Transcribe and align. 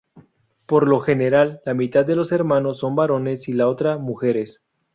Por 0.65 0.87
lo 0.87 0.99
general 0.99 1.61
la 1.63 1.75
mitad 1.75 2.03
de 2.03 2.15
los 2.15 2.31
hermanos 2.31 2.79
son 2.79 2.95
varones 2.95 3.47
y 3.47 3.53
la 3.53 3.67
otra 3.67 3.99
mujeres. 3.99 4.63